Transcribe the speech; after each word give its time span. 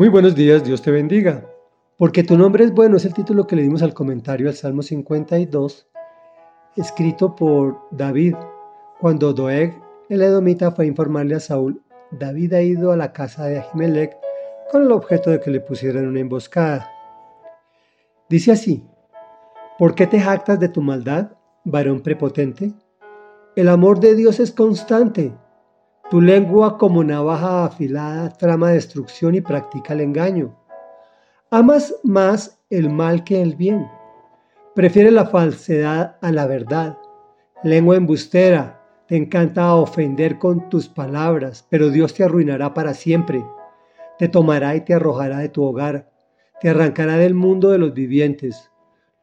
Muy 0.00 0.08
buenos 0.08 0.34
días, 0.34 0.64
Dios 0.64 0.80
te 0.80 0.90
bendiga. 0.90 1.44
Porque 1.98 2.22
tu 2.22 2.38
nombre 2.38 2.64
es 2.64 2.72
bueno 2.72 2.96
es 2.96 3.04
el 3.04 3.12
título 3.12 3.46
que 3.46 3.54
le 3.54 3.60
dimos 3.60 3.82
al 3.82 3.92
comentario 3.92 4.48
al 4.48 4.54
Salmo 4.54 4.80
52, 4.80 5.90
escrito 6.74 7.36
por 7.36 7.82
David, 7.90 8.34
cuando 8.98 9.34
Doeg, 9.34 9.78
el 10.08 10.22
edomita, 10.22 10.70
fue 10.70 10.86
a 10.86 10.88
informarle 10.88 11.34
a 11.34 11.40
Saúl, 11.40 11.82
David 12.12 12.54
ha 12.54 12.62
ido 12.62 12.92
a 12.92 12.96
la 12.96 13.12
casa 13.12 13.44
de 13.44 13.58
Ahimelech 13.58 14.16
con 14.72 14.84
el 14.84 14.92
objeto 14.92 15.28
de 15.28 15.38
que 15.38 15.50
le 15.50 15.60
pusieran 15.60 16.06
una 16.06 16.20
emboscada. 16.20 16.90
Dice 18.30 18.52
así, 18.52 18.82
¿por 19.78 19.94
qué 19.94 20.06
te 20.06 20.18
jactas 20.18 20.58
de 20.58 20.70
tu 20.70 20.80
maldad, 20.80 21.32
varón 21.64 22.00
prepotente? 22.00 22.72
El 23.54 23.68
amor 23.68 24.00
de 24.00 24.14
Dios 24.14 24.40
es 24.40 24.50
constante 24.50 25.34
tu 26.10 26.20
lengua 26.20 26.76
como 26.76 27.04
navaja 27.04 27.66
afilada 27.66 28.30
trama 28.30 28.70
destrucción 28.70 29.36
y 29.36 29.40
practica 29.40 29.94
el 29.94 30.00
engaño. 30.00 30.56
Amas 31.50 31.94
más 32.02 32.60
el 32.68 32.90
mal 32.90 33.22
que 33.22 33.40
el 33.40 33.54
bien. 33.54 33.86
Prefieres 34.74 35.12
la 35.12 35.26
falsedad 35.26 36.16
a 36.20 36.32
la 36.32 36.48
verdad. 36.48 36.98
Lengua 37.62 37.96
embustera, 37.96 38.82
te 39.06 39.16
encanta 39.16 39.72
ofender 39.76 40.38
con 40.38 40.68
tus 40.68 40.88
palabras, 40.88 41.64
pero 41.70 41.90
Dios 41.90 42.12
te 42.12 42.24
arruinará 42.24 42.74
para 42.74 42.92
siempre. 42.92 43.44
Te 44.18 44.28
tomará 44.28 44.74
y 44.74 44.80
te 44.80 44.94
arrojará 44.94 45.38
de 45.38 45.48
tu 45.48 45.62
hogar. 45.62 46.10
Te 46.60 46.70
arrancará 46.70 47.18
del 47.18 47.34
mundo 47.34 47.70
de 47.70 47.78
los 47.78 47.94
vivientes. 47.94 48.68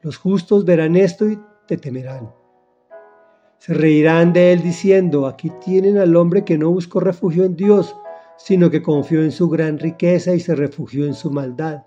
Los 0.01 0.15
justos 0.15 0.63
verán 0.63 0.95
esto 0.95 1.29
y 1.29 1.37
te 1.67 1.75
temerán. 1.75 2.36
Se 3.57 3.73
reirán 3.73 4.33
de 4.33 4.53
él 4.53 4.61
diciendo, 4.61 5.25
aquí 5.25 5.51
tienen 5.65 5.97
al 5.97 6.15
hombre 6.15 6.45
que 6.45 6.57
no 6.57 6.69
buscó 6.69 6.99
refugio 6.99 7.43
en 7.43 7.55
Dios, 7.55 7.95
sino 8.37 8.69
que 8.69 8.83
confió 8.83 9.23
en 9.23 9.31
su 9.31 9.49
gran 9.49 9.79
riqueza 9.79 10.33
y 10.33 10.39
se 10.39 10.55
refugió 10.55 11.05
en 11.05 11.15
su 11.15 11.31
maldad. 11.31 11.83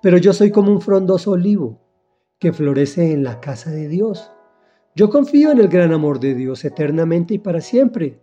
Pero 0.00 0.16
yo 0.18 0.32
soy 0.32 0.50
como 0.50 0.70
un 0.70 0.80
frondoso 0.80 1.32
olivo 1.32 1.80
que 2.38 2.52
florece 2.52 3.12
en 3.12 3.24
la 3.24 3.40
casa 3.40 3.70
de 3.70 3.88
Dios. 3.88 4.30
Yo 4.94 5.10
confío 5.10 5.50
en 5.50 5.58
el 5.58 5.68
gran 5.68 5.92
amor 5.92 6.20
de 6.20 6.34
Dios 6.34 6.64
eternamente 6.64 7.34
y 7.34 7.38
para 7.38 7.60
siempre. 7.60 8.20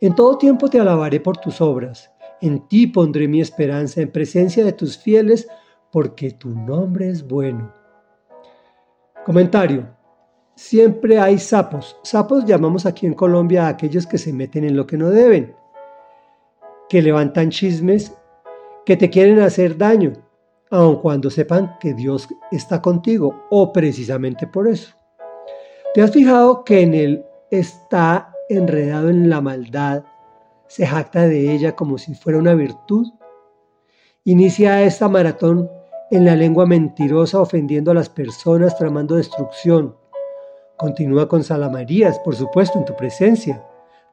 En 0.00 0.14
todo 0.14 0.38
tiempo 0.38 0.68
te 0.68 0.80
alabaré 0.80 1.20
por 1.20 1.36
tus 1.36 1.60
obras. 1.60 2.10
En 2.40 2.66
ti 2.68 2.86
pondré 2.86 3.28
mi 3.28 3.40
esperanza 3.40 4.00
en 4.00 4.10
presencia 4.10 4.64
de 4.64 4.72
tus 4.72 4.98
fieles, 4.98 5.48
porque 5.92 6.30
tu 6.32 6.50
nombre 6.50 7.08
es 7.08 7.26
bueno. 7.26 7.72
Comentario 9.24 9.93
siempre 10.54 11.18
hay 11.18 11.38
sapos. 11.38 11.96
Sapos 12.02 12.44
llamamos 12.44 12.86
aquí 12.86 13.06
en 13.06 13.14
Colombia 13.14 13.66
a 13.66 13.70
aquellos 13.70 14.06
que 14.06 14.18
se 14.18 14.32
meten 14.32 14.64
en 14.64 14.76
lo 14.76 14.86
que 14.86 14.96
no 14.96 15.10
deben, 15.10 15.54
que 16.88 17.02
levantan 17.02 17.50
chismes, 17.50 18.12
que 18.84 18.96
te 18.96 19.10
quieren 19.10 19.40
hacer 19.40 19.76
daño, 19.76 20.12
aun 20.70 20.96
cuando 20.96 21.30
sepan 21.30 21.76
que 21.80 21.94
Dios 21.94 22.28
está 22.50 22.82
contigo, 22.82 23.46
o 23.50 23.72
precisamente 23.72 24.46
por 24.46 24.68
eso. 24.68 24.94
¿Te 25.94 26.02
has 26.02 26.10
fijado 26.10 26.64
que 26.64 26.82
en 26.82 26.94
él 26.94 27.24
está 27.50 28.32
enredado 28.48 29.08
en 29.08 29.30
la 29.30 29.40
maldad, 29.40 30.04
se 30.66 30.86
jacta 30.86 31.28
de 31.28 31.52
ella 31.52 31.76
como 31.76 31.98
si 31.98 32.14
fuera 32.14 32.38
una 32.38 32.54
virtud? 32.54 33.06
Inicia 34.24 34.82
esta 34.82 35.08
maratón 35.08 35.70
en 36.10 36.24
la 36.24 36.34
lengua 36.34 36.66
mentirosa 36.66 37.40
ofendiendo 37.40 37.90
a 37.90 37.94
las 37.94 38.08
personas, 38.08 38.76
tramando 38.76 39.16
destrucción, 39.16 39.96
Continúa 40.76 41.28
con 41.28 41.44
Salamarías, 41.44 42.18
por 42.18 42.34
supuesto, 42.34 42.78
en 42.78 42.84
tu 42.84 42.96
presencia. 42.96 43.62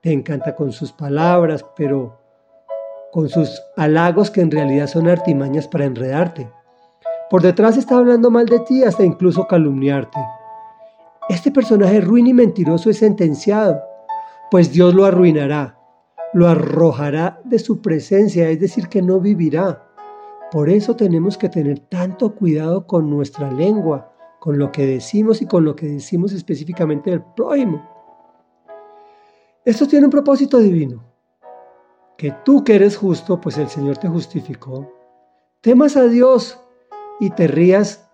Te 0.02 0.12
encanta 0.12 0.56
con 0.56 0.72
sus 0.72 0.92
palabras, 0.92 1.66
pero 1.76 2.20
con 3.12 3.30
sus 3.30 3.62
halagos 3.76 4.31
que 4.31 4.42
en 4.42 4.52
realidad 4.52 4.88
son 4.88 5.08
artimañas 5.08 5.67
para 5.67 5.86
enredarte. 5.86 6.50
Por 7.30 7.42
detrás 7.42 7.78
está 7.78 7.98
hablando 7.98 8.30
mal 8.30 8.45
de 8.45 8.59
ti 8.59 8.84
hasta 8.84 9.04
incluso 9.04 9.48
calumniarte. 9.48 10.20
Este 11.30 11.52
personaje 11.52 12.02
ruin 12.02 12.28
y 12.28 12.34
mentiroso 12.34 12.89
es 12.89 12.98
sentenciado, 12.98 13.82
pues 14.49 14.72
Dios 14.72 14.93
lo 14.93 15.05
arruinará, 15.05 15.78
lo 16.33 16.48
arrojará 16.48 17.39
de 17.43 17.58
su 17.60 17.82
presencia, 17.82 18.49
es 18.49 18.60
decir, 18.60 18.88
que 18.88 19.02
no 19.02 19.20
vivirá. 19.20 19.83
Por 20.52 20.70
eso 20.70 20.95
tenemos 20.95 21.38
que 21.38 21.48
tener 21.48 21.80
tanto 21.80 22.36
cuidado 22.36 22.86
con 22.86 23.10
nuestra 23.10 23.49
lengua, 23.52 24.11
con 24.42 24.58
lo 24.58 24.72
que 24.72 24.88
decimos 24.88 25.40
y 25.44 25.46
con 25.46 25.64
lo 25.66 25.76
que 25.76 25.86
decimos 25.86 26.34
específicamente 26.34 27.12
del 27.12 27.22
prójimo. 27.22 27.88
Esto 29.64 29.88
tiene 29.88 30.06
un 30.06 30.12
propósito 30.12 30.58
divino, 30.58 31.06
que 32.18 32.32
tú 32.44 32.64
que 32.64 32.74
eres 32.74 32.98
justo, 32.98 33.40
pues 33.40 33.60
el 33.60 33.68
Señor 33.68 34.00
te 34.00 34.08
justificó, 34.08 34.92
temas 35.62 35.96
a 35.96 36.06
Dios 36.06 36.60
y 37.20 37.30
te 37.30 37.46
rías 37.46 38.10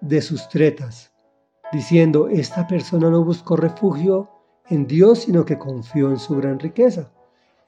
de 0.00 0.20
sus 0.20 0.48
tretas, 0.48 1.12
diciendo, 1.70 2.26
esta 2.26 2.66
persona 2.66 3.08
no 3.08 3.22
buscó 3.22 3.54
refugio 3.56 4.28
en 4.70 4.84
Dios, 4.88 5.20
sino 5.20 5.44
que 5.44 5.58
confió 5.58 6.10
en 6.10 6.18
su 6.18 6.34
gran 6.38 6.58
riqueza. 6.58 7.08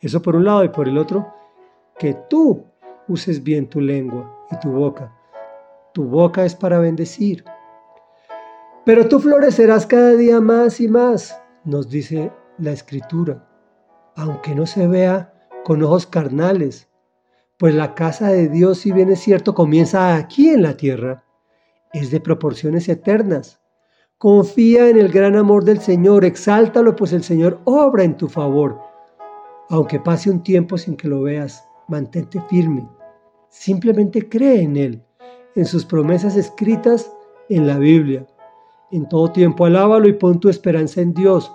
Eso 0.01 0.21
por 0.21 0.35
un 0.35 0.47
lado 0.47 0.65
y 0.65 0.71
por 0.71 0.89
el 0.89 0.99
otro, 0.99 1.33
que 1.97 2.15
tú 2.29 2.65
uses 3.07 3.41
bien 3.41 3.69
tu 3.69 3.81
lengua 3.81 4.47
y 4.51 4.59
tu 4.59 4.73
boca. 4.73 5.17
Tu 5.93 6.05
boca 6.05 6.45
es 6.45 6.57
para 6.57 6.81
bendecir, 6.81 7.45
pero 8.91 9.07
tú 9.07 9.21
florecerás 9.21 9.87
cada 9.87 10.15
día 10.15 10.41
más 10.41 10.81
y 10.81 10.89
más, 10.89 11.41
nos 11.65 11.89
dice 11.89 12.33
la 12.59 12.73
escritura, 12.73 13.49
aunque 14.17 14.53
no 14.53 14.67
se 14.67 14.89
vea 14.89 15.33
con 15.63 15.81
ojos 15.85 16.09
carnales, 16.09 16.89
pues 17.57 17.73
la 17.73 17.95
casa 17.95 18.33
de 18.33 18.49
Dios, 18.49 18.79
si 18.79 18.91
bien 18.91 19.09
es 19.09 19.21
cierto, 19.21 19.55
comienza 19.55 20.17
aquí 20.17 20.49
en 20.49 20.65
la 20.65 20.77
tierra, 20.77 21.23
es 21.93 22.11
de 22.11 22.19
proporciones 22.19 22.89
eternas. 22.89 23.61
Confía 24.19 24.89
en 24.89 24.99
el 24.99 25.13
gran 25.13 25.37
amor 25.37 25.63
del 25.63 25.79
Señor, 25.79 26.25
exáltalo, 26.25 26.97
pues 26.97 27.13
el 27.13 27.23
Señor 27.23 27.61
obra 27.67 28.03
en 28.03 28.17
tu 28.17 28.27
favor. 28.27 28.77
Aunque 29.69 30.01
pase 30.01 30.31
un 30.31 30.43
tiempo 30.43 30.77
sin 30.77 30.97
que 30.97 31.07
lo 31.07 31.23
veas, 31.23 31.65
mantente 31.87 32.43
firme. 32.49 32.89
Simplemente 33.51 34.29
cree 34.29 34.63
en 34.63 34.77
Él, 34.77 35.05
en 35.55 35.65
sus 35.65 35.85
promesas 35.85 36.35
escritas 36.35 37.09
en 37.49 37.69
la 37.69 37.79
Biblia. 37.79 38.27
En 38.93 39.09
todo 39.09 39.31
tiempo 39.31 39.65
alábalo 39.65 40.09
y 40.09 40.15
pon 40.15 40.41
tu 40.41 40.49
esperanza 40.49 41.01
en 41.01 41.15
Dios, 41.15 41.53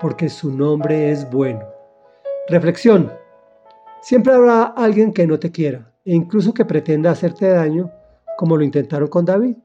porque 0.00 0.30
su 0.30 0.50
nombre 0.50 1.10
es 1.10 1.30
bueno. 1.30 1.60
Reflexión. 2.48 3.12
Siempre 4.00 4.32
habrá 4.32 4.62
alguien 4.62 5.12
que 5.12 5.26
no 5.26 5.38
te 5.38 5.50
quiera 5.50 5.92
e 6.06 6.14
incluso 6.14 6.54
que 6.54 6.64
pretenda 6.64 7.10
hacerte 7.10 7.46
daño, 7.46 7.90
como 8.38 8.56
lo 8.56 8.64
intentaron 8.64 9.08
con 9.08 9.26
David. 9.26 9.56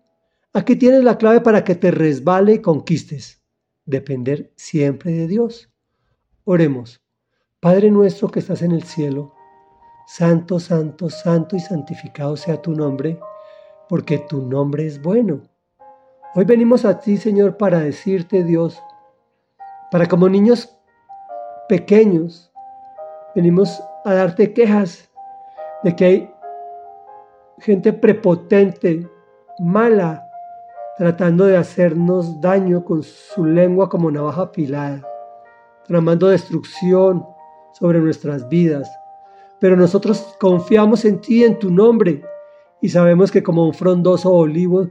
Aquí 0.52 0.76
tienes 0.76 1.02
la 1.06 1.18
clave 1.18 1.40
para 1.40 1.64
que 1.64 1.76
te 1.76 1.92
resbale 1.92 2.56
y 2.56 2.62
conquistes. 2.62 3.42
Depender 3.86 4.52
siempre 4.58 5.14
de 5.14 5.28
Dios. 5.28 5.72
Oremos. 6.44 7.02
Padre 7.62 7.90
nuestro 7.90 8.28
que 8.28 8.40
estás 8.40 8.62
en 8.62 8.74
el 8.74 8.84
cielo, 8.84 9.34
santo, 10.08 10.60
santo, 10.60 11.10
santo 11.10 11.56
y 11.56 11.62
santificado 11.62 12.36
sea 12.36 12.62
tu 12.62 12.74
nombre, 12.74 13.18
porque 13.88 14.18
tu 14.28 14.42
nombre 14.42 14.86
es 14.86 15.02
bueno 15.02 15.53
Hoy 16.36 16.46
venimos 16.46 16.84
a 16.84 17.00
ti, 17.00 17.18
Señor, 17.18 17.58
para 17.58 17.78
decirte, 17.78 18.44
Dios, 18.44 18.82
para 19.92 20.08
como 20.08 20.28
niños 20.28 20.76
pequeños, 21.70 22.52
venimos 23.36 23.80
a 24.04 24.16
darte 24.16 24.52
quejas 24.52 25.12
de 25.84 25.96
que 25.96 26.06
hay 26.06 26.34
gente 27.60 27.94
prepotente, 27.94 29.08
mala, 29.60 30.28
tratando 30.98 31.46
de 31.46 31.56
hacernos 31.56 32.42
daño 32.42 32.84
con 32.84 33.04
su 33.04 33.46
lengua 33.46 33.88
como 33.88 34.10
navaja 34.10 34.42
afilada, 34.42 35.08
tramando 35.86 36.30
destrucción 36.30 37.24
sobre 37.74 38.00
nuestras 38.00 38.50
vidas. 38.50 38.90
Pero 39.60 39.76
nosotros 39.76 40.36
confiamos 40.40 41.06
en 41.06 41.22
ti, 41.22 41.44
en 41.44 41.60
tu 41.60 41.70
nombre, 41.70 42.24
y 42.82 42.90
sabemos 42.90 43.32
que 43.32 43.44
como 43.44 43.68
un 43.68 43.74
frondoso 43.76 44.34
olivo, 44.34 44.90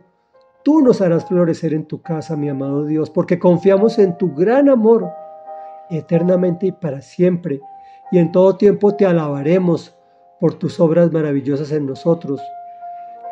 Tú 0.65 0.81
nos 0.81 1.01
harás 1.01 1.27
florecer 1.27 1.75
en 1.75 1.87
tu 1.87 2.01
casa, 2.03 2.37
mi 2.37 2.49
amado 2.49 2.85
Dios, 2.85 3.11
porque 3.11 3.39
confiamos 3.39 3.99
en 3.99 4.17
tu 4.17 4.33
gran 4.35 4.69
amor 4.69 5.11
eternamente 5.91 6.67
y 6.67 6.73
para 6.73 7.01
siempre, 7.01 7.61
y 8.11 8.19
en 8.19 8.31
todo 8.33 8.57
tiempo 8.57 8.95
te 8.95 9.07
alabaremos 9.07 9.97
por 10.41 10.55
tus 10.55 10.79
obras 10.81 11.13
maravillosas 11.13 11.73
en 11.73 11.87
nosotros. 11.87 12.41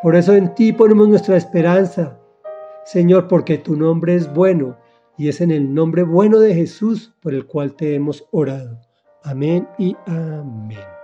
Por 0.02 0.16
eso 0.16 0.34
en 0.34 0.54
ti 0.54 0.72
ponemos 0.72 1.08
nuestra 1.08 1.36
esperanza, 1.36 2.18
Señor, 2.84 3.28
porque 3.28 3.58
tu 3.58 3.76
nombre 3.76 4.14
es 4.14 4.32
bueno, 4.32 4.76
y 5.16 5.28
es 5.28 5.40
en 5.40 5.50
el 5.50 5.74
nombre 5.74 6.02
bueno 6.02 6.40
de 6.40 6.54
Jesús 6.54 7.14
por 7.20 7.34
el 7.34 7.46
cual 7.46 7.74
te 7.74 7.94
hemos 7.94 8.26
orado. 8.30 8.80
Amén 9.22 9.68
y 9.78 9.94
amén. 10.06 10.99